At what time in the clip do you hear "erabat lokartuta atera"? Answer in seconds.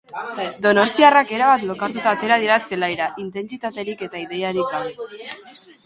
1.41-2.39